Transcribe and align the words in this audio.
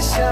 special. 0.00 0.27